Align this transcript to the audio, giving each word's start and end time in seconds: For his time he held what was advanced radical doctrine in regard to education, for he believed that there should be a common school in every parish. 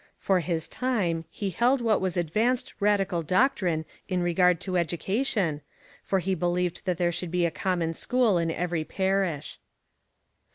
For 0.17 0.39
his 0.39 0.67
time 0.67 1.25
he 1.29 1.51
held 1.51 1.79
what 1.79 2.01
was 2.01 2.17
advanced 2.17 2.73
radical 2.79 3.21
doctrine 3.21 3.85
in 4.09 4.23
regard 4.23 4.59
to 4.61 4.75
education, 4.75 5.61
for 6.01 6.17
he 6.17 6.33
believed 6.33 6.85
that 6.85 6.97
there 6.97 7.11
should 7.11 7.29
be 7.29 7.45
a 7.45 7.51
common 7.51 7.93
school 7.93 8.39
in 8.39 8.49
every 8.49 8.83
parish. 8.83 9.59